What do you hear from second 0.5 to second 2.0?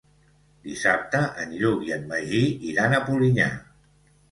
Dissabte en Lluc i